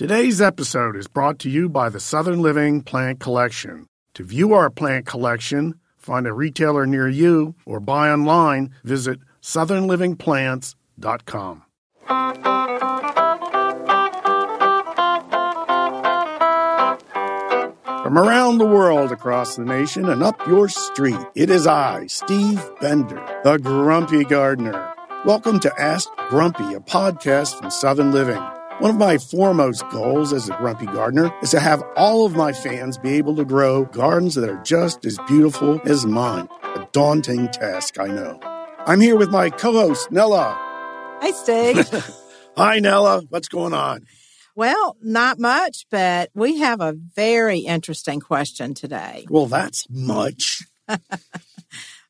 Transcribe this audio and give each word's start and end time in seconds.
Today's 0.00 0.40
episode 0.40 0.96
is 0.96 1.08
brought 1.08 1.38
to 1.40 1.50
you 1.50 1.68
by 1.68 1.90
the 1.90 2.00
Southern 2.00 2.40
Living 2.40 2.80
Plant 2.80 3.20
Collection. 3.20 3.86
To 4.14 4.24
view 4.24 4.54
our 4.54 4.70
plant 4.70 5.04
collection, 5.04 5.78
find 5.98 6.26
a 6.26 6.32
retailer 6.32 6.86
near 6.86 7.06
you, 7.06 7.54
or 7.66 7.80
buy 7.80 8.10
online, 8.10 8.74
visit 8.82 9.18
southernlivingplants.com. 9.42 11.62
From 18.02 18.18
around 18.18 18.56
the 18.56 18.64
world, 18.64 19.12
across 19.12 19.56
the 19.56 19.66
nation, 19.66 20.08
and 20.08 20.22
up 20.22 20.46
your 20.46 20.70
street, 20.70 21.20
it 21.34 21.50
is 21.50 21.66
I, 21.66 22.06
Steve 22.06 22.70
Bender, 22.80 23.22
the 23.44 23.58
Grumpy 23.58 24.24
Gardener. 24.24 24.94
Welcome 25.26 25.60
to 25.60 25.70
Ask 25.78 26.08
Grumpy, 26.30 26.72
a 26.72 26.80
podcast 26.80 27.58
from 27.58 27.70
Southern 27.70 28.12
Living. 28.12 28.42
One 28.80 28.92
of 28.92 28.96
my 28.96 29.18
foremost 29.18 29.86
goals 29.90 30.32
as 30.32 30.48
a 30.48 30.56
grumpy 30.56 30.86
gardener 30.86 31.30
is 31.42 31.50
to 31.50 31.60
have 31.60 31.82
all 31.96 32.24
of 32.24 32.34
my 32.34 32.54
fans 32.54 32.96
be 32.96 33.10
able 33.10 33.36
to 33.36 33.44
grow 33.44 33.84
gardens 33.84 34.36
that 34.36 34.48
are 34.48 34.62
just 34.62 35.04
as 35.04 35.18
beautiful 35.28 35.78
as 35.84 36.06
mine. 36.06 36.48
A 36.62 36.88
daunting 36.90 37.48
task, 37.48 38.00
I 38.00 38.06
know. 38.06 38.40
I'm 38.86 39.02
here 39.02 39.16
with 39.16 39.28
my 39.28 39.50
co 39.50 39.72
host, 39.72 40.10
Nellah. 40.10 40.56
Hi, 41.20 41.30
Steve. 41.32 41.90
Hi, 42.56 42.78
Nellah. 42.78 43.24
What's 43.28 43.48
going 43.48 43.74
on? 43.74 44.06
well, 44.56 44.96
not 45.02 45.38
much, 45.38 45.84
but 45.90 46.30
we 46.34 46.60
have 46.60 46.80
a 46.80 46.94
very 47.14 47.58
interesting 47.58 48.20
question 48.20 48.72
today. 48.72 49.26
Well, 49.28 49.44
that's 49.44 49.86
much. 49.90 50.62
All 50.88 50.98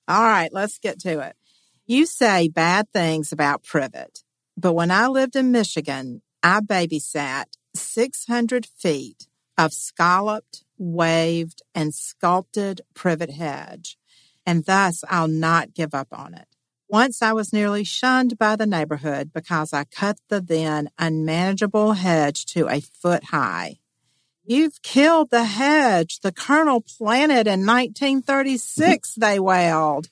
right, 0.09 0.52
let's 0.52 0.78
get 0.78 1.00
to 1.00 1.19
it. 1.19 1.34
You 1.87 2.06
say 2.06 2.47
bad 2.47 2.89
things 2.92 3.33
about 3.33 3.64
privet, 3.64 4.23
but 4.56 4.75
when 4.75 4.92
I 4.92 5.09
lived 5.09 5.34
in 5.34 5.50
Michigan, 5.50 6.23
I 6.43 6.61
babysat 6.61 7.45
600 7.75 8.67
feet 8.67 9.29
of 9.59 9.73
scalloped, 9.73 10.65
waved, 10.79 11.62
and 11.75 11.95
sculpted 11.95 12.81
privet 12.95 13.31
hedge, 13.31 13.98
and 14.47 14.64
thus 14.64 15.05
I'll 15.09 15.29
not 15.29 15.75
give 15.75 15.95
up 15.95 16.09
on 16.12 16.34
it. 16.34 16.47
Once 16.89 17.23
I 17.23 17.33
was 17.33 17.53
nearly 17.53 17.84
shunned 17.84 18.37
by 18.39 18.56
the 18.56 18.67
neighborhood 18.67 19.33
because 19.33 19.73
I 19.73 19.84
cut 19.84 20.19
the 20.29 20.41
then 20.41 20.91
unmanageable 20.98 21.92
hedge 21.92 22.47
to 22.47 22.69
a 22.69 22.81
foot 22.81 23.25
high. 23.25 23.79
You've 24.45 24.83
killed 24.83 25.31
the 25.31 25.45
hedge 25.45 26.20
the 26.20 26.33
colonel 26.33 26.81
planted 26.81 27.47
in 27.47 27.64
1936, 27.64 29.14
they 29.19 29.39
wailed. 29.39 30.09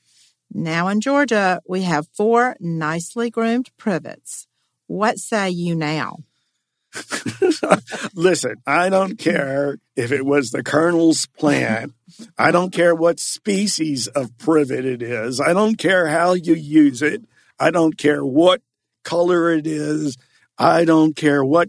Now 0.53 0.89
in 0.89 1.01
Georgia, 1.01 1.61
we 1.67 1.83
have 1.83 2.07
four 2.13 2.57
nicely 2.61 3.31
groomed 3.31 3.71
privets. 3.77 4.47
What 4.87 5.19
say 5.19 5.51
you 5.51 5.75
now? 5.75 6.19
Listen, 8.15 8.57
I 8.67 8.89
don't 8.89 9.19
care 9.19 9.79
if 9.97 10.13
it 10.13 10.25
was 10.25 10.51
the 10.51 10.63
colonel's 10.63 11.27
plant. 11.39 11.93
I 12.37 12.51
don't 12.51 12.73
care 12.73 12.95
what 12.95 13.21
species 13.21 14.07
of 14.09 14.37
privet 14.39 14.85
it 14.85 15.03
is. 15.03 15.41
I 15.41 15.53
don't 15.53 15.77
care 15.77 16.09
how 16.09 16.33
you 16.33 16.55
use 16.55 17.03
it. 17.03 17.25
I 17.59 17.71
don't 17.71 17.97
care 17.99 18.25
what 18.25 18.63
color 19.05 19.51
it 19.51 19.67
is. 19.67 20.17
I 20.57 20.85
don't 20.85 21.15
care 21.15 21.45
what 21.45 21.69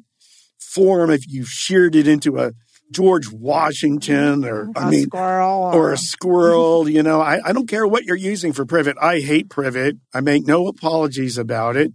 form, 0.59 1.09
if 1.09 1.27
you 1.27 1.45
sheared 1.45 1.95
it 1.95 2.07
into 2.07 2.37
a 2.39 2.53
George 2.91 3.31
Washington 3.31 4.45
or, 4.45 4.71
A 4.75 4.79
I 4.79 4.89
mean, 4.89 5.03
squirrel 5.03 5.71
or 5.73 5.91
a 5.91 5.97
squirrel, 5.97 6.89
you 6.89 7.03
know, 7.03 7.21
I, 7.21 7.39
I 7.45 7.53
don't 7.53 7.67
care 7.67 7.87
what 7.87 8.05
you're 8.05 8.15
using 8.15 8.53
for 8.53 8.65
privet. 8.65 8.97
I 8.99 9.19
hate 9.19 9.49
privet. 9.49 9.97
I 10.13 10.21
make 10.21 10.47
no 10.47 10.67
apologies 10.67 11.37
about 11.37 11.75
it. 11.75 11.93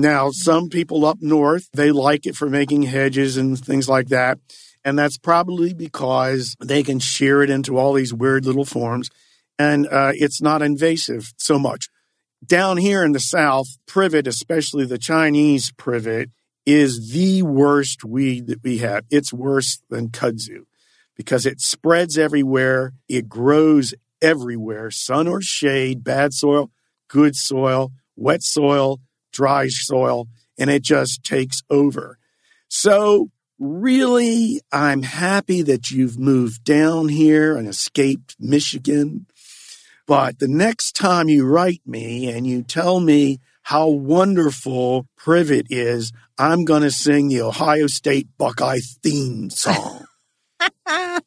Now, 0.00 0.30
some 0.30 0.68
people 0.68 1.04
up 1.04 1.18
north, 1.20 1.68
they 1.72 1.90
like 1.90 2.26
it 2.26 2.36
for 2.36 2.48
making 2.48 2.82
hedges 2.82 3.36
and 3.36 3.58
things 3.58 3.88
like 3.88 4.08
that. 4.08 4.38
And 4.84 4.98
that's 4.98 5.18
probably 5.18 5.74
because 5.74 6.56
they 6.60 6.82
can 6.82 6.98
shear 6.98 7.42
it 7.42 7.50
into 7.50 7.76
all 7.76 7.92
these 7.92 8.14
weird 8.14 8.46
little 8.46 8.64
forms 8.64 9.10
and 9.58 9.86
uh, 9.88 10.12
it's 10.14 10.40
not 10.40 10.62
invasive 10.62 11.32
so 11.36 11.58
much. 11.58 11.88
Down 12.44 12.76
here 12.76 13.02
in 13.02 13.12
the 13.12 13.20
South, 13.20 13.66
privet, 13.86 14.26
especially 14.26 14.86
the 14.86 14.98
Chinese 14.98 15.72
privet, 15.72 16.30
is 16.64 17.12
the 17.12 17.42
worst 17.42 18.04
weed 18.04 18.46
that 18.46 18.62
we 18.62 18.78
have. 18.78 19.04
It's 19.10 19.32
worse 19.32 19.80
than 19.90 20.10
kudzu 20.10 20.66
because 21.16 21.46
it 21.46 21.60
spreads 21.60 22.16
everywhere. 22.16 22.92
It 23.08 23.28
grows 23.28 23.94
everywhere, 24.22 24.90
sun 24.90 25.26
or 25.26 25.40
shade, 25.40 26.04
bad 26.04 26.32
soil, 26.32 26.70
good 27.08 27.34
soil, 27.34 27.92
wet 28.14 28.42
soil, 28.42 29.00
dry 29.38 29.68
soil, 29.68 30.26
and 30.58 30.68
it 30.68 30.82
just 30.82 31.22
takes 31.22 31.62
over. 31.70 32.18
So 32.68 33.30
really, 33.56 34.60
I'm 34.72 35.04
happy 35.04 35.62
that 35.62 35.92
you've 35.92 36.18
moved 36.18 36.64
down 36.64 37.08
here 37.08 37.56
and 37.56 37.68
escaped 37.68 38.34
Michigan. 38.40 39.26
But 40.08 40.40
the 40.40 40.48
next 40.48 40.96
time 40.96 41.28
you 41.28 41.46
write 41.46 41.82
me 41.86 42.28
and 42.32 42.48
you 42.48 42.64
tell 42.64 42.98
me 42.98 43.38
how 43.62 43.88
wonderful 43.88 45.06
privet 45.16 45.66
is, 45.70 46.12
I'm 46.36 46.64
going 46.64 46.82
to 46.82 46.90
sing 46.90 47.28
the 47.28 47.42
Ohio 47.42 47.86
State 47.86 48.26
Buckeye 48.38 48.80
theme 49.04 49.50
song. 49.50 50.04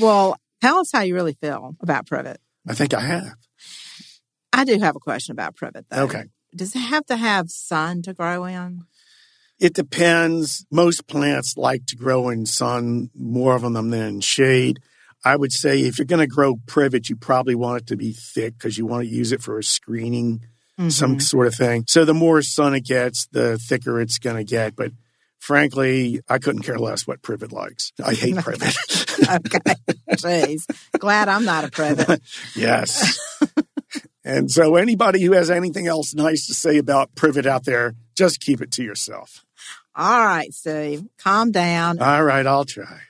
well, 0.00 0.38
tell 0.62 0.78
us 0.78 0.90
how 0.92 1.02
you 1.02 1.14
really 1.14 1.34
feel 1.34 1.76
about 1.80 2.06
privet. 2.06 2.40
I 2.66 2.72
think 2.72 2.94
I 2.94 3.00
have. 3.00 3.34
I 4.52 4.64
do 4.64 4.78
have 4.78 4.96
a 4.96 5.00
question 5.00 5.32
about 5.32 5.56
privet, 5.56 5.86
though. 5.90 6.04
Okay. 6.04 6.24
Does 6.54 6.74
it 6.76 6.80
have 6.80 7.06
to 7.06 7.16
have 7.16 7.50
sun 7.50 8.02
to 8.02 8.12
grow 8.12 8.44
in? 8.44 8.82
It 9.58 9.74
depends. 9.74 10.66
Most 10.70 11.06
plants 11.06 11.56
like 11.56 11.86
to 11.86 11.96
grow 11.96 12.28
in 12.28 12.46
sun, 12.46 13.10
more 13.14 13.54
of 13.54 13.62
them 13.62 13.74
than 13.74 13.92
in 13.94 14.20
shade. 14.20 14.80
I 15.24 15.36
would 15.36 15.52
say 15.52 15.80
if 15.82 15.98
you're 15.98 16.04
going 16.06 16.20
to 16.20 16.26
grow 16.26 16.56
privet, 16.66 17.08
you 17.08 17.16
probably 17.16 17.54
want 17.54 17.82
it 17.82 17.86
to 17.88 17.96
be 17.96 18.12
thick 18.12 18.54
because 18.58 18.76
you 18.76 18.86
want 18.86 19.04
to 19.04 19.08
use 19.08 19.30
it 19.32 19.40
for 19.40 19.58
a 19.58 19.62
screening, 19.64 20.44
some 20.88 21.18
Mhm. 21.18 21.22
sort 21.22 21.46
of 21.46 21.54
thing. 21.54 21.84
So 21.86 22.04
the 22.04 22.12
more 22.14 22.42
sun 22.42 22.74
it 22.74 22.84
gets, 22.84 23.26
the 23.30 23.56
thicker 23.56 24.00
it's 24.00 24.18
going 24.18 24.36
to 24.36 24.42
get. 24.44 24.74
But 24.74 24.90
frankly, 25.38 26.20
I 26.28 26.38
couldn't 26.38 26.62
care 26.62 26.78
less 26.78 27.06
what 27.06 27.22
privet 27.22 27.52
likes. 27.52 27.92
I 28.04 28.14
hate 28.14 28.34
privet. 28.44 28.74
okay. 29.22 29.74
Jeez. 30.16 30.66
Glad 30.98 31.28
I'm 31.28 31.44
not 31.44 31.64
a 31.64 31.70
privet. 31.70 32.20
yes. 32.56 33.18
and 34.24 34.50
so 34.50 34.76
anybody 34.76 35.22
who 35.22 35.32
has 35.32 35.50
anything 35.50 35.86
else 35.86 36.14
nice 36.14 36.46
to 36.46 36.54
say 36.54 36.78
about 36.78 37.14
privet 37.14 37.46
out 37.46 37.64
there, 37.64 37.94
just 38.16 38.40
keep 38.40 38.60
it 38.60 38.70
to 38.72 38.82
yourself. 38.82 39.44
All 39.94 40.24
right, 40.24 40.52
Steve. 40.54 41.06
Calm 41.18 41.50
down. 41.50 42.00
All 42.00 42.24
right, 42.24 42.46
I'll 42.46 42.64
try. 42.64 43.00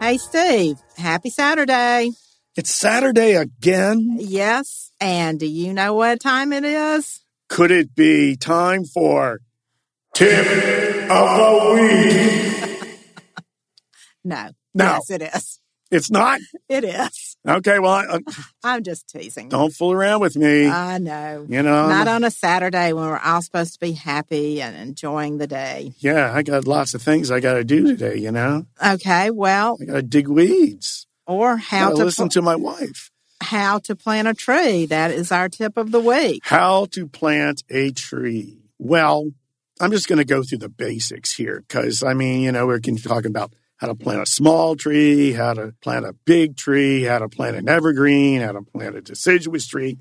Hey, 0.00 0.18
Steve. 0.18 0.78
Happy 0.96 1.30
Saturday. 1.30 2.12
It's 2.56 2.74
Saturday 2.74 3.34
again. 3.34 4.16
Yes. 4.18 4.90
And 5.00 5.38
do 5.38 5.46
you 5.46 5.72
know 5.74 5.92
what 5.94 6.20
time 6.20 6.52
it 6.52 6.64
is? 6.64 7.20
Could 7.48 7.70
it 7.70 7.94
be 7.94 8.34
time 8.36 8.84
for 8.84 9.40
tip 10.14 10.46
of 11.10 11.28
the 11.38 11.72
week? 11.74 12.52
No. 14.24 14.48
No. 14.74 14.84
Yes, 14.84 15.10
it 15.10 15.22
is. 15.22 15.60
It's 15.92 16.10
not? 16.10 16.40
It 16.68 16.82
is. 16.82 17.36
Okay, 17.46 17.78
well, 17.78 18.04
uh, 18.10 18.18
I'm 18.64 18.82
just 18.82 19.06
teasing. 19.08 19.48
don't 19.50 19.72
fool 19.72 19.92
around 19.92 20.18
with 20.20 20.34
me. 20.34 20.66
I 20.66 20.98
know. 20.98 21.46
you 21.48 21.62
know, 21.62 21.86
Not 21.88 22.08
on 22.08 22.24
a 22.24 22.30
Saturday 22.32 22.92
when 22.92 23.04
we're 23.04 23.18
all 23.20 23.40
supposed 23.40 23.74
to 23.74 23.78
be 23.78 23.92
happy 23.92 24.60
and 24.60 24.74
enjoying 24.76 25.38
the 25.38 25.46
day. 25.46 25.92
yeah, 25.98 26.32
I 26.34 26.42
got 26.42 26.66
lots 26.66 26.92
of 26.94 27.02
things 27.02 27.30
I 27.30 27.38
got 27.38 27.54
to 27.54 27.62
do 27.62 27.86
today, 27.96 28.16
you 28.16 28.32
know? 28.32 28.66
Okay, 28.84 29.30
well, 29.30 29.78
I 29.80 29.84
got 29.84 29.94
to 29.94 30.02
dig 30.02 30.26
weeds. 30.26 31.05
Or 31.26 31.56
how 31.56 31.90
to 31.90 31.96
listen 31.96 32.26
pl- 32.26 32.30
to 32.30 32.42
my 32.42 32.56
wife. 32.56 33.10
how 33.42 33.78
to 33.80 33.94
plant 33.96 34.28
a 34.28 34.34
tree. 34.34 34.86
That 34.86 35.10
is 35.10 35.30
our 35.32 35.48
tip 35.48 35.76
of 35.76 35.90
the 35.90 36.00
week. 36.00 36.42
How 36.44 36.86
to 36.92 37.06
plant 37.06 37.62
a 37.70 37.90
tree. 37.90 38.58
Well, 38.78 39.30
I'm 39.80 39.90
just 39.90 40.08
going 40.08 40.18
to 40.18 40.24
go 40.24 40.42
through 40.42 40.58
the 40.58 40.68
basics 40.68 41.32
here 41.32 41.62
because, 41.66 42.02
I 42.02 42.14
mean, 42.14 42.40
you 42.40 42.52
know, 42.52 42.66
we're 42.66 42.78
talking 42.78 43.30
about 43.30 43.52
how 43.76 43.88
to 43.88 43.94
plant 43.94 44.22
a 44.22 44.26
small 44.26 44.74
tree, 44.74 45.32
how 45.32 45.52
to 45.52 45.74
plant 45.82 46.06
a 46.06 46.14
big 46.24 46.56
tree, 46.56 47.02
how 47.02 47.18
to 47.18 47.28
plant 47.28 47.56
an 47.56 47.68
evergreen, 47.68 48.40
how 48.40 48.52
to 48.52 48.62
plant 48.62 48.96
a 48.96 49.02
deciduous 49.02 49.66
tree. 49.66 49.98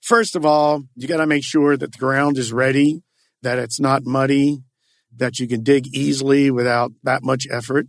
First 0.00 0.36
of 0.36 0.46
all, 0.46 0.84
you 0.96 1.06
got 1.06 1.18
to 1.18 1.26
make 1.26 1.44
sure 1.44 1.76
that 1.76 1.92
the 1.92 1.98
ground 1.98 2.38
is 2.38 2.50
ready, 2.50 3.02
that 3.42 3.58
it's 3.58 3.78
not 3.78 4.06
muddy, 4.06 4.62
that 5.16 5.38
you 5.38 5.46
can 5.46 5.62
dig 5.62 5.94
easily 5.94 6.50
without 6.50 6.92
that 7.02 7.22
much 7.22 7.46
effort. 7.50 7.88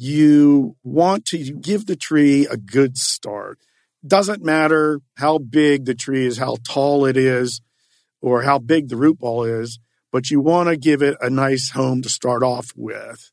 You 0.00 0.76
want 0.84 1.24
to 1.26 1.38
give 1.38 1.86
the 1.86 1.96
tree 1.96 2.46
a 2.46 2.56
good 2.56 2.96
start. 2.96 3.58
Doesn't 4.06 4.44
matter 4.44 5.00
how 5.16 5.38
big 5.38 5.86
the 5.86 5.94
tree 5.94 6.24
is, 6.24 6.38
how 6.38 6.56
tall 6.64 7.04
it 7.04 7.16
is. 7.16 7.60
or 8.20 8.42
how 8.42 8.58
big 8.58 8.88
the 8.88 8.96
root 8.96 9.18
ball 9.18 9.44
is, 9.44 9.78
but 10.12 10.30
you 10.30 10.40
want 10.40 10.68
to 10.68 10.76
give 10.76 11.02
it 11.02 11.16
a 11.20 11.30
nice 11.30 11.70
home 11.70 12.02
to 12.02 12.08
start 12.08 12.42
off 12.42 12.72
with. 12.76 13.30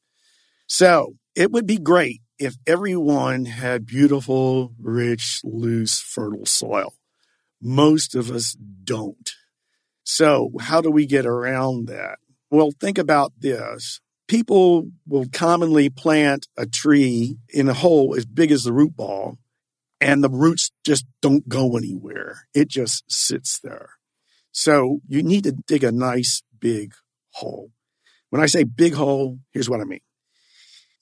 So 0.68 1.16
it 1.36 1.52
would 1.52 1.66
be 1.66 1.78
great 1.78 2.22
if 2.38 2.56
everyone 2.68 3.46
had 3.46 3.86
beautiful, 3.86 4.74
rich, 4.80 5.42
loose, 5.44 6.00
fertile 6.00 6.46
soil. 6.46 6.94
Most 7.62 8.16
of 8.16 8.30
us 8.30 8.54
don't. 8.84 9.32
So, 10.04 10.52
how 10.60 10.82
do 10.82 10.92
we 10.92 11.08
get 11.08 11.26
around 11.26 11.88
that? 11.88 12.20
Well, 12.52 12.72
think 12.80 12.98
about 13.00 13.34
this. 13.40 14.02
People 14.28 14.90
will 15.08 15.28
commonly 15.32 15.90
plant 15.90 16.48
a 16.58 16.66
tree 16.66 17.38
in 17.50 17.70
a 17.70 17.74
hole 17.74 18.16
as 18.16 18.26
big 18.26 18.52
as 18.52 18.64
the 18.64 18.74
root 18.74 18.96
ball, 18.96 19.38
and 20.02 20.24
the 20.24 20.30
roots 20.30 20.72
just 20.84 21.06
don't 21.22 21.48
go 21.48 21.78
anywhere. 21.78 22.48
It 22.54 22.68
just 22.68 23.04
sits 23.12 23.60
there. 23.60 23.92
So, 24.52 25.02
you 25.08 25.22
need 25.22 25.44
to 25.44 25.52
dig 25.52 25.84
a 25.84 25.92
nice 25.92 26.42
big 26.60 26.94
hole. 27.32 27.72
When 28.30 28.42
I 28.42 28.48
say 28.48 28.64
big 28.64 28.94
hole, 28.94 29.40
here's 29.52 29.70
what 29.70 29.82
I 29.82 29.84
mean. 29.84 30.00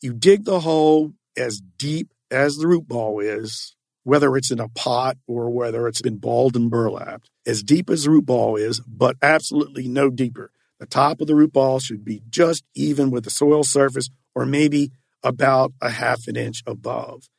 You 0.01 0.13
dig 0.13 0.43
the 0.43 0.59
hole 0.59 1.13
as 1.37 1.61
deep 1.77 2.09
as 2.29 2.57
the 2.57 2.67
root 2.67 2.87
ball 2.87 3.19
is, 3.19 3.75
whether 4.03 4.35
it's 4.35 4.51
in 4.51 4.59
a 4.59 4.67
pot 4.69 5.17
or 5.27 5.49
whether 5.49 5.87
it's 5.87 6.01
been 6.01 6.17
balled 6.17 6.55
and 6.55 6.69
burlapped, 6.69 7.29
as 7.45 7.63
deep 7.63 7.89
as 7.89 8.03
the 8.03 8.11
root 8.11 8.25
ball 8.25 8.55
is, 8.55 8.79
but 8.81 9.15
absolutely 9.21 9.87
no 9.87 10.09
deeper. 10.09 10.51
The 10.83 10.87
top 10.87 11.21
of 11.21 11.27
the 11.27 11.35
root 11.35 11.53
ball 11.53 11.79
should 11.79 12.03
be 12.03 12.23
just 12.29 12.65
even 12.75 13.09
with 13.09 13.23
the 13.23 13.29
soil 13.29 13.63
surface 13.63 14.09
or 14.35 14.45
maybe 14.45 14.91
about 15.23 15.71
a 15.81 15.89
half 15.89 16.27
an 16.27 16.35
inch 16.35 16.61
above. 16.67 17.29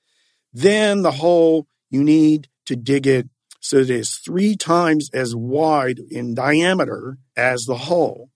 Then 0.55 1.03
the 1.03 1.11
hole, 1.11 1.67
you 1.91 2.03
need 2.03 2.49
to 2.65 2.75
dig 2.75 3.07
it 3.07 3.29
so 3.61 3.85
that 3.85 3.95
it's 3.95 4.17
three 4.17 4.57
times 4.57 5.11
as 5.13 5.37
wide 5.37 5.99
in 6.11 6.35
diameter 6.35 7.19
as 7.37 7.67
the 7.67 7.77
hole. 7.77 8.31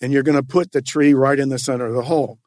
And 0.00 0.12
you're 0.12 0.22
going 0.22 0.36
to 0.36 0.44
put 0.44 0.70
the 0.70 0.80
tree 0.80 1.12
right 1.12 1.40
in 1.40 1.48
the 1.48 1.58
center 1.58 1.86
of 1.86 1.94
the 1.96 2.02
hole. 2.02 2.38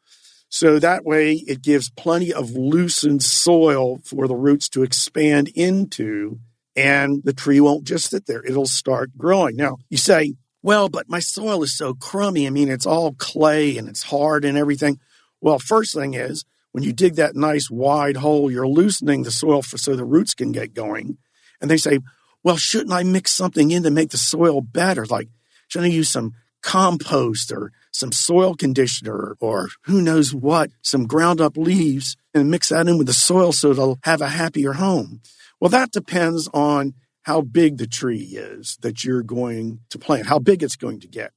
So 0.47 0.79
that 0.79 1.03
way 1.03 1.33
it 1.33 1.61
gives 1.61 1.89
plenty 1.89 2.31
of 2.31 2.51
loosened 2.51 3.23
soil 3.23 3.97
for 4.05 4.29
the 4.29 4.37
roots 4.37 4.69
to 4.69 4.83
expand 4.83 5.49
into 5.49 6.39
and 6.77 7.21
the 7.25 7.33
tree 7.33 7.59
won't 7.59 7.83
just 7.83 8.09
sit 8.09 8.25
there. 8.25 8.41
It'll 8.41 8.67
start 8.67 9.17
growing. 9.17 9.57
Now 9.57 9.79
you 9.89 9.97
say, 9.97 10.35
well, 10.65 10.89
but 10.89 11.07
my 11.07 11.19
soil 11.19 11.61
is 11.61 11.77
so 11.77 11.93
crummy. 11.93 12.47
I 12.47 12.49
mean, 12.49 12.69
it's 12.69 12.87
all 12.87 13.13
clay 13.13 13.77
and 13.77 13.87
it's 13.87 14.01
hard 14.01 14.43
and 14.43 14.57
everything. 14.57 14.99
Well, 15.39 15.59
first 15.59 15.93
thing 15.93 16.15
is 16.15 16.43
when 16.71 16.83
you 16.83 16.91
dig 16.91 17.17
that 17.17 17.35
nice 17.35 17.69
wide 17.69 18.17
hole, 18.17 18.49
you're 18.49 18.67
loosening 18.67 19.21
the 19.21 19.29
soil 19.29 19.61
for, 19.61 19.77
so 19.77 19.95
the 19.95 20.03
roots 20.03 20.33
can 20.33 20.51
get 20.51 20.73
going. 20.73 21.19
And 21.61 21.69
they 21.69 21.77
say, 21.77 21.99
well, 22.43 22.57
shouldn't 22.57 22.93
I 22.93 23.03
mix 23.03 23.31
something 23.31 23.69
in 23.69 23.83
to 23.83 23.91
make 23.91 24.09
the 24.09 24.17
soil 24.17 24.59
better? 24.59 25.05
Like, 25.05 25.29
shouldn't 25.67 25.91
I 25.91 25.95
use 25.95 26.09
some 26.09 26.33
compost 26.63 27.51
or 27.51 27.71
some 27.91 28.11
soil 28.11 28.55
conditioner 28.55 29.37
or 29.39 29.69
who 29.83 30.01
knows 30.01 30.33
what, 30.33 30.71
some 30.81 31.05
ground 31.05 31.39
up 31.39 31.57
leaves 31.57 32.17
and 32.33 32.49
mix 32.49 32.69
that 32.69 32.87
in 32.87 32.97
with 32.97 33.05
the 33.05 33.13
soil 33.13 33.51
so 33.51 33.69
it'll 33.69 33.99
have 34.01 34.19
a 34.19 34.29
happier 34.29 34.73
home. 34.73 35.21
Well, 35.59 35.69
that 35.69 35.91
depends 35.91 36.49
on 36.55 36.95
how 37.25 37.41
big 37.41 37.77
the 37.77 37.87
tree 37.87 38.37
is 38.37 38.77
that 38.81 39.03
you're 39.03 39.23
going 39.23 39.79
to 39.89 39.97
plant, 39.97 40.27
how 40.27 40.37
big 40.37 40.61
it's 40.61 40.75
going 40.75 40.99
to 40.99 41.07
get. 41.07 41.31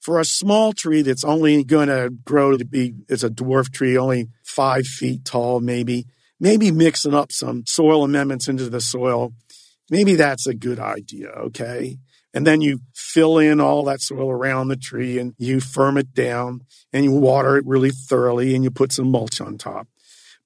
For 0.00 0.18
a 0.18 0.24
small 0.24 0.72
tree 0.72 1.02
that's 1.02 1.22
only 1.22 1.62
going 1.64 1.88
to 1.88 2.10
grow 2.24 2.56
to 2.56 2.64
be, 2.64 2.94
it's 3.10 3.24
a 3.24 3.28
dwarf 3.28 3.70
tree, 3.70 3.98
only 3.98 4.28
five 4.42 4.86
feet 4.86 5.26
tall, 5.26 5.60
maybe, 5.60 6.06
maybe 6.40 6.70
mixing 6.70 7.12
up 7.12 7.30
some 7.30 7.66
soil 7.66 8.04
amendments 8.04 8.48
into 8.48 8.70
the 8.70 8.80
soil, 8.80 9.34
maybe 9.90 10.14
that's 10.14 10.46
a 10.46 10.54
good 10.54 10.78
idea, 10.78 11.28
okay? 11.28 11.98
And 12.32 12.46
then 12.46 12.62
you 12.62 12.80
fill 12.94 13.38
in 13.38 13.60
all 13.60 13.84
that 13.84 14.00
soil 14.00 14.30
around 14.30 14.68
the 14.68 14.76
tree 14.76 15.18
and 15.18 15.34
you 15.36 15.60
firm 15.60 15.98
it 15.98 16.14
down 16.14 16.62
and 16.90 17.04
you 17.04 17.12
water 17.12 17.58
it 17.58 17.66
really 17.66 17.90
thoroughly 17.90 18.54
and 18.54 18.64
you 18.64 18.70
put 18.70 18.92
some 18.92 19.10
mulch 19.10 19.42
on 19.42 19.58
top. 19.58 19.88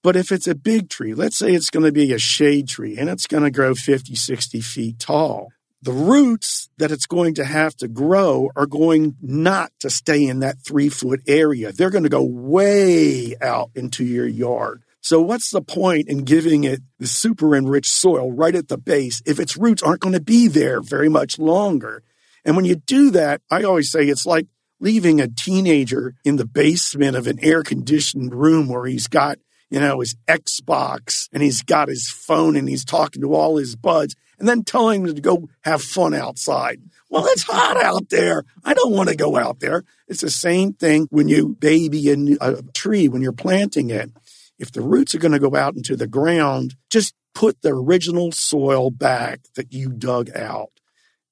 But 0.02 0.16
if 0.16 0.30
it's 0.30 0.46
a 0.46 0.54
big 0.54 0.88
tree, 0.88 1.14
let's 1.14 1.36
say 1.36 1.52
it's 1.52 1.70
going 1.70 1.84
to 1.84 1.92
be 1.92 2.12
a 2.12 2.18
shade 2.18 2.68
tree 2.68 2.96
and 2.96 3.08
it's 3.08 3.26
going 3.26 3.42
to 3.42 3.50
grow 3.50 3.74
50, 3.74 4.14
60 4.14 4.60
feet 4.60 4.98
tall, 4.98 5.48
the 5.82 5.92
roots 5.92 6.68
that 6.78 6.90
it's 6.90 7.06
going 7.06 7.34
to 7.34 7.44
have 7.44 7.74
to 7.76 7.88
grow 7.88 8.50
are 8.56 8.66
going 8.66 9.16
not 9.20 9.72
to 9.80 9.90
stay 9.90 10.26
in 10.26 10.40
that 10.40 10.58
three 10.64 10.88
foot 10.88 11.20
area. 11.26 11.72
They're 11.72 11.90
going 11.90 12.04
to 12.04 12.10
go 12.10 12.22
way 12.22 13.34
out 13.40 13.70
into 13.74 14.04
your 14.04 14.26
yard. 14.26 14.82
So, 15.00 15.22
what's 15.22 15.50
the 15.50 15.62
point 15.62 16.08
in 16.08 16.24
giving 16.24 16.64
it 16.64 16.80
the 16.98 17.06
super 17.06 17.54
enriched 17.54 17.92
soil 17.92 18.32
right 18.32 18.54
at 18.54 18.68
the 18.68 18.76
base 18.76 19.22
if 19.24 19.38
its 19.38 19.56
roots 19.56 19.82
aren't 19.82 20.00
going 20.00 20.14
to 20.14 20.20
be 20.20 20.48
there 20.48 20.80
very 20.80 21.08
much 21.08 21.38
longer? 21.38 22.02
And 22.44 22.56
when 22.56 22.64
you 22.64 22.76
do 22.76 23.10
that, 23.12 23.40
I 23.50 23.62
always 23.62 23.90
say 23.90 24.06
it's 24.06 24.26
like 24.26 24.48
leaving 24.80 25.20
a 25.20 25.28
teenager 25.28 26.14
in 26.24 26.36
the 26.36 26.44
basement 26.44 27.16
of 27.16 27.26
an 27.26 27.38
air 27.42 27.62
conditioned 27.62 28.34
room 28.34 28.68
where 28.68 28.86
he's 28.86 29.06
got, 29.06 29.38
you 29.70 29.80
know, 29.80 30.00
his 30.00 30.16
Xbox 30.26 31.28
and 31.32 31.42
he's 31.42 31.62
got 31.62 31.88
his 31.88 32.10
phone 32.10 32.56
and 32.56 32.68
he's 32.68 32.84
talking 32.84 33.22
to 33.22 33.34
all 33.34 33.56
his 33.56 33.76
buds 33.76 34.14
and 34.38 34.48
then 34.48 34.62
telling 34.62 35.06
him 35.06 35.14
to 35.14 35.20
go 35.20 35.48
have 35.62 35.82
fun 35.82 36.14
outside. 36.14 36.80
Well, 37.10 37.26
it's 37.26 37.42
hot 37.42 37.82
out 37.82 38.08
there. 38.10 38.44
I 38.64 38.74
don't 38.74 38.92
want 38.92 39.08
to 39.08 39.16
go 39.16 39.36
out 39.36 39.60
there. 39.60 39.84
It's 40.06 40.20
the 40.20 40.30
same 40.30 40.72
thing 40.72 41.06
when 41.10 41.28
you 41.28 41.56
baby 41.60 42.10
a, 42.10 42.36
a 42.40 42.62
tree, 42.74 43.08
when 43.08 43.22
you're 43.22 43.32
planting 43.32 43.90
it 43.90 44.10
if 44.58 44.72
the 44.72 44.82
roots 44.82 45.14
are 45.14 45.18
going 45.18 45.32
to 45.32 45.38
go 45.38 45.54
out 45.54 45.76
into 45.76 45.96
the 45.96 46.06
ground, 46.06 46.74
just 46.90 47.14
put 47.34 47.62
the 47.62 47.72
original 47.72 48.32
soil 48.32 48.90
back 48.90 49.40
that 49.54 49.72
you 49.72 49.90
dug 49.90 50.30
out. 50.36 50.70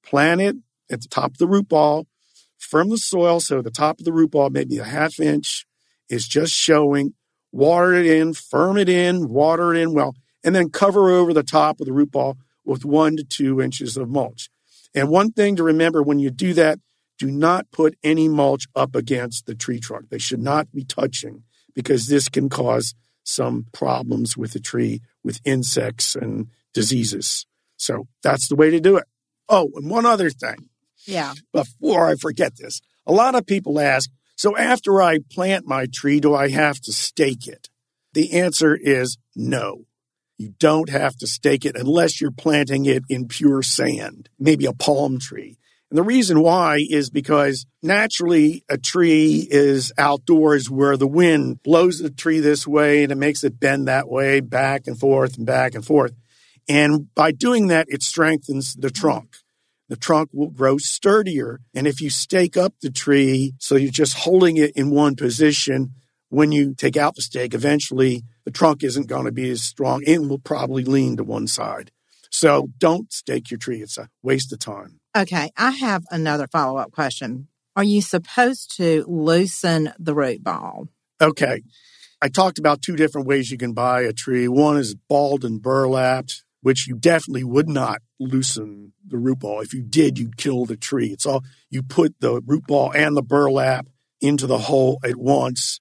Plant 0.03 0.41
it 0.41 0.55
at 0.89 1.01
the 1.01 1.07
top 1.09 1.31
of 1.31 1.37
the 1.37 1.47
root 1.47 1.67
ball, 1.67 2.07
firm 2.57 2.89
the 2.89 2.97
soil 2.97 3.39
so 3.39 3.61
the 3.61 3.69
top 3.69 3.99
of 3.99 4.05
the 4.05 4.13
root 4.13 4.31
ball, 4.31 4.49
maybe 4.49 4.77
a 4.77 4.85
half 4.85 5.19
inch, 5.19 5.65
is 6.09 6.27
just 6.27 6.53
showing. 6.53 7.13
Water 7.51 7.93
it 7.93 8.05
in, 8.05 8.33
firm 8.33 8.77
it 8.77 8.89
in, 8.89 9.29
water 9.29 9.73
it 9.73 9.81
in 9.81 9.93
well, 9.93 10.15
and 10.43 10.55
then 10.55 10.69
cover 10.69 11.09
over 11.09 11.33
the 11.33 11.43
top 11.43 11.79
of 11.79 11.87
the 11.87 11.93
root 11.93 12.11
ball 12.11 12.37
with 12.65 12.85
one 12.85 13.15
to 13.17 13.23
two 13.23 13.61
inches 13.61 13.97
of 13.97 14.09
mulch. 14.09 14.49
And 14.93 15.09
one 15.09 15.31
thing 15.31 15.55
to 15.55 15.63
remember 15.63 16.03
when 16.03 16.19
you 16.19 16.29
do 16.29 16.53
that, 16.53 16.79
do 17.17 17.31
not 17.31 17.71
put 17.71 17.97
any 18.03 18.27
mulch 18.27 18.67
up 18.75 18.95
against 18.95 19.45
the 19.45 19.55
tree 19.55 19.79
trunk. 19.79 20.09
They 20.09 20.19
should 20.19 20.41
not 20.41 20.71
be 20.71 20.83
touching 20.83 21.43
because 21.73 22.07
this 22.07 22.29
can 22.29 22.49
cause 22.49 22.93
some 23.23 23.67
problems 23.73 24.37
with 24.37 24.53
the 24.53 24.59
tree 24.59 25.01
with 25.23 25.41
insects 25.43 26.15
and 26.15 26.47
diseases. 26.73 27.45
So 27.77 28.07
that's 28.23 28.47
the 28.47 28.55
way 28.55 28.69
to 28.71 28.79
do 28.79 28.97
it. 28.97 29.05
Oh, 29.49 29.71
and 29.75 29.89
one 29.89 30.05
other 30.05 30.29
thing. 30.29 30.69
Yeah. 31.05 31.33
Before 31.53 32.07
I 32.07 32.15
forget 32.15 32.57
this, 32.57 32.81
a 33.05 33.11
lot 33.11 33.35
of 33.35 33.45
people 33.45 33.79
ask, 33.79 34.09
so 34.37 34.55
after 34.55 35.01
I 35.01 35.17
plant 35.31 35.65
my 35.65 35.87
tree, 35.91 36.19
do 36.19 36.35
I 36.35 36.49
have 36.49 36.79
to 36.81 36.93
stake 36.93 37.47
it? 37.47 37.69
The 38.13 38.33
answer 38.33 38.77
is 38.79 39.17
no. 39.35 39.85
You 40.37 40.53
don't 40.59 40.89
have 40.89 41.17
to 41.17 41.27
stake 41.27 41.65
it 41.65 41.75
unless 41.75 42.21
you're 42.21 42.29
planting 42.29 42.85
it 42.85 43.03
in 43.09 43.27
pure 43.27 43.63
sand, 43.63 44.29
maybe 44.39 44.67
a 44.67 44.73
palm 44.73 45.17
tree. 45.19 45.57
And 45.89 45.97
the 45.97 46.03
reason 46.03 46.41
why 46.41 46.85
is 46.87 47.09
because 47.09 47.65
naturally 47.81 48.63
a 48.69 48.77
tree 48.77 49.47
is 49.49 49.91
outdoors 49.97 50.69
where 50.69 50.97
the 50.97 51.07
wind 51.07 51.63
blows 51.63 51.97
the 51.97 52.11
tree 52.11 52.39
this 52.39 52.67
way 52.67 53.01
and 53.01 53.11
it 53.11 53.17
makes 53.17 53.43
it 53.43 53.59
bend 53.59 53.87
that 53.87 54.07
way, 54.07 54.39
back 54.39 54.85
and 54.85 54.99
forth 54.99 55.37
and 55.37 55.47
back 55.47 55.73
and 55.73 55.83
forth. 55.83 56.13
And 56.69 57.13
by 57.15 57.31
doing 57.31 57.67
that, 57.67 57.87
it 57.89 58.03
strengthens 58.03 58.75
the 58.75 58.91
trunk. 58.91 59.37
The 59.89 59.95
trunk 59.95 60.29
will 60.33 60.49
grow 60.49 60.77
sturdier. 60.77 61.61
And 61.73 61.87
if 61.87 62.01
you 62.01 62.09
stake 62.09 62.57
up 62.57 62.73
the 62.81 62.91
tree, 62.91 63.53
so 63.59 63.75
you're 63.75 63.91
just 63.91 64.17
holding 64.17 64.57
it 64.57 64.73
in 64.75 64.89
one 64.89 65.15
position, 65.15 65.93
when 66.29 66.51
you 66.51 66.73
take 66.75 66.97
out 66.97 67.15
the 67.15 67.21
stake, 67.21 67.53
eventually 67.53 68.23
the 68.43 68.51
trunk 68.51 68.83
isn't 68.83 69.07
going 69.07 69.25
to 69.25 69.31
be 69.31 69.49
as 69.49 69.63
strong 69.63 70.03
and 70.05 70.29
will 70.29 70.39
probably 70.39 70.83
lean 70.83 71.17
to 71.17 71.23
one 71.23 71.47
side. 71.47 71.91
So 72.29 72.69
don't 72.77 73.11
stake 73.13 73.49
your 73.49 73.57
tree. 73.57 73.81
It's 73.81 73.97
a 73.97 74.09
waste 74.21 74.51
of 74.51 74.59
time. 74.59 74.99
Okay, 75.15 75.51
I 75.57 75.71
have 75.71 76.03
another 76.11 76.47
follow 76.47 76.77
up 76.77 76.91
question. 76.91 77.47
Are 77.75 77.83
you 77.83 78.01
supposed 78.01 78.75
to 78.77 79.05
loosen 79.07 79.93
the 79.97 80.13
root 80.13 80.43
ball? 80.43 80.87
Okay. 81.21 81.61
I 82.21 82.29
talked 82.29 82.57
about 82.57 82.81
two 82.81 82.95
different 82.95 83.27
ways 83.27 83.51
you 83.51 83.57
can 83.57 83.73
buy 83.73 84.01
a 84.01 84.13
tree. 84.13 84.47
One 84.47 84.77
is 84.77 84.95
balled 84.95 85.45
and 85.45 85.61
burlapped, 85.61 86.43
which 86.61 86.87
you 86.87 86.95
definitely 86.95 87.43
would 87.43 87.69
not 87.69 88.01
loosen 88.19 88.93
the 89.05 89.17
root 89.17 89.39
ball. 89.39 89.61
If 89.61 89.73
you 89.73 89.81
did, 89.81 90.17
you'd 90.17 90.37
kill 90.37 90.65
the 90.65 90.77
tree. 90.77 91.07
It's 91.07 91.25
all 91.25 91.43
you 91.69 91.83
put 91.83 92.19
the 92.19 92.41
root 92.45 92.65
ball 92.67 92.91
and 92.93 93.15
the 93.15 93.21
burlap 93.21 93.87
into 94.21 94.47
the 94.47 94.57
hole 94.57 94.99
at 95.03 95.15
once. 95.15 95.79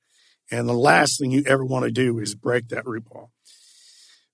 And 0.50 0.68
the 0.68 0.74
last 0.74 1.18
thing 1.18 1.30
you 1.30 1.42
ever 1.46 1.64
want 1.64 1.84
to 1.84 1.90
do 1.90 2.18
is 2.18 2.34
break 2.34 2.68
that 2.68 2.86
root 2.86 3.04
ball. 3.04 3.30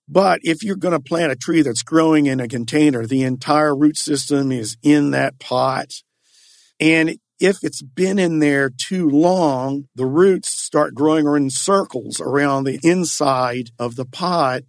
But 0.09 0.41
if 0.43 0.63
you're 0.63 0.77
going 0.77 0.93
to 0.93 1.01
plant 1.01 1.33
a 1.33 1.37
tree 1.37 1.63
that's 1.63 1.83
growing 1.83 2.27
in 2.27 2.41
a 2.41 2.49
container, 2.49 3.07
the 3.07 3.23
entire 3.23 3.75
root 3.75 3.97
system 3.97 4.53
is 4.53 4.77
in 4.83 5.13
that 5.13 5.39
pot. 5.39 6.03
And 6.81 7.17
if 7.39 7.65
it's 7.65 7.83
been 7.83 8.19
in 8.19 8.39
there 8.39 8.71
too 8.71 9.09
long, 9.09 9.89
the 9.95 10.07
roots 10.07 10.49
start 10.49 10.95
growing 10.95 11.27
in 11.27 11.51
circles 11.51 12.21
around 12.21 12.65
the 12.65 12.79
inside 12.83 13.71
of 13.79 13.97
the 13.97 14.05
pot. 14.05 14.63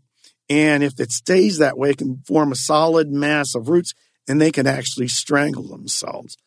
And 0.53 0.83
if 0.83 0.99
it 0.99 1.11
stays 1.11 1.57
that 1.57 1.79
way, 1.79 1.89
it 1.89 1.97
can 1.97 2.21
form 2.27 2.51
a 2.51 2.55
solid 2.55 3.11
mass 3.11 3.55
of 3.55 3.69
roots 3.69 3.95
and 4.27 4.39
they 4.39 4.51
can 4.51 4.67
actually 4.67 5.07
strangle 5.07 5.67
themselves. 5.67 6.37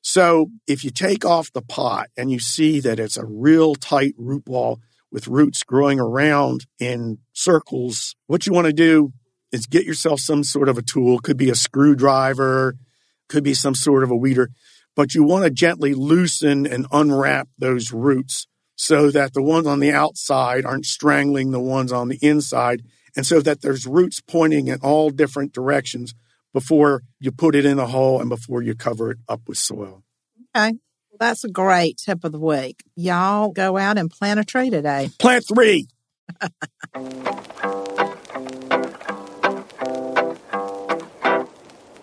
So 0.00 0.48
if 0.66 0.84
you 0.84 0.90
take 0.90 1.26
off 1.26 1.52
the 1.52 1.60
pot 1.60 2.08
and 2.16 2.30
you 2.30 2.38
see 2.38 2.80
that 2.80 2.98
it's 2.98 3.18
a 3.18 3.26
real 3.26 3.74
tight 3.74 4.14
root 4.16 4.46
ball 4.46 4.80
with 5.10 5.28
roots 5.28 5.64
growing 5.64 6.00
around 6.00 6.64
in 6.78 7.18
circles, 7.34 8.16
what 8.26 8.46
you 8.46 8.54
want 8.54 8.68
to 8.68 8.72
do 8.72 9.12
is 9.52 9.66
get 9.66 9.84
yourself 9.84 10.20
some 10.20 10.44
sort 10.44 10.70
of 10.70 10.78
a 10.78 10.82
tool. 10.82 11.18
Could 11.18 11.36
be 11.36 11.50
a 11.50 11.54
screwdriver, 11.54 12.76
could 13.28 13.44
be 13.44 13.52
some 13.52 13.74
sort 13.74 14.02
of 14.02 14.10
a 14.10 14.16
weeder, 14.16 14.48
but 14.96 15.14
you 15.14 15.24
want 15.24 15.44
to 15.44 15.50
gently 15.50 15.92
loosen 15.92 16.66
and 16.66 16.86
unwrap 16.90 17.48
those 17.58 17.92
roots 17.92 18.46
so 18.76 19.10
that 19.10 19.34
the 19.34 19.42
ones 19.42 19.66
on 19.66 19.80
the 19.80 19.92
outside 19.92 20.64
aren't 20.64 20.86
strangling 20.86 21.50
the 21.50 21.60
ones 21.60 21.92
on 21.92 22.08
the 22.08 22.18
inside 22.22 22.82
and 23.16 23.26
so 23.26 23.40
that 23.40 23.62
there's 23.62 23.86
roots 23.86 24.20
pointing 24.20 24.68
in 24.68 24.78
all 24.80 25.10
different 25.10 25.52
directions 25.52 26.14
before 26.52 27.02
you 27.18 27.32
put 27.32 27.54
it 27.54 27.64
in 27.64 27.78
a 27.78 27.86
hole 27.86 28.20
and 28.20 28.28
before 28.28 28.62
you 28.62 28.74
cover 28.74 29.12
it 29.12 29.18
up 29.28 29.40
with 29.46 29.58
soil. 29.58 30.02
Okay. 30.54 30.74
That's 31.18 31.44
a 31.44 31.48
great 31.48 31.98
tip 31.98 32.24
of 32.24 32.32
the 32.32 32.40
week. 32.40 32.82
Y'all 32.96 33.50
go 33.50 33.76
out 33.76 33.96
and 33.98 34.10
plant 34.10 34.40
a 34.40 34.44
tree 34.44 34.70
today. 34.70 35.10
Plant 35.18 35.44
three. 35.46 35.86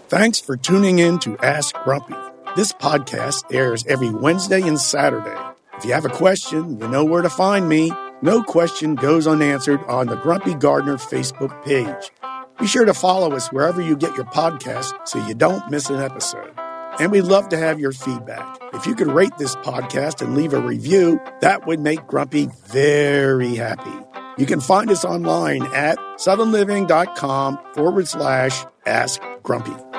Thanks 0.08 0.40
for 0.40 0.58
tuning 0.58 1.00
in 1.00 1.20
to 1.20 1.38
Ask 1.40 1.76
Grumpy. 1.84 2.16
This 2.56 2.72
podcast 2.74 3.54
airs 3.54 3.86
every 3.88 4.10
Wednesday 4.10 4.62
and 4.62 4.80
Saturday. 4.80 5.38
If 5.78 5.86
you 5.86 5.94
have 5.94 6.06
a 6.06 6.10
question, 6.10 6.80
you 6.80 6.88
know 6.88 7.06
where 7.06 7.22
to 7.22 7.30
find 7.30 7.70
me. 7.70 7.92
No 8.22 8.44
question 8.44 8.96
goes 8.96 9.28
unanswered 9.28 9.82
on 9.86 10.08
the 10.08 10.18
Grumpy 10.18 10.54
Gardener 10.54 10.98
Facebook 10.98 11.64
page. 11.64 12.12
Be 12.60 12.68
sure 12.68 12.84
to 12.84 12.94
follow 12.94 13.32
us 13.34 13.48
wherever 13.54 13.82
you 13.82 13.96
get 13.96 14.16
your 14.16 14.26
podcast 14.26 15.08
so 15.08 15.26
you 15.26 15.34
don't 15.34 15.72
miss 15.72 15.90
an 15.90 16.02
episode. 16.02 16.52
And 17.00 17.14
we'd 17.14 17.22
love 17.22 17.48
to 17.50 17.58
have 17.58 17.80
your 17.80 17.94
feedback. 17.94 18.60
If 18.74 18.86
you 18.86 18.94
could 18.94 19.08
rate 19.08 19.38
this 19.38 19.56
podcast 19.58 20.22
and 20.22 20.36
leave 20.36 20.54
a 20.54 20.60
review, 20.60 21.22
that 21.40 21.66
would 21.66 21.80
make 21.80 22.06
Grumpy 22.08 22.50
very 22.68 23.56
happy. 23.56 23.92
You 24.38 24.46
can 24.46 24.60
find 24.60 24.92
us 24.92 25.06
online 25.06 25.64
at 25.74 25.98
southernliving.com 26.18 27.60
forward 27.74 28.08
slash 28.08 28.66
ask 28.86 29.22
grumpy. 29.44 29.99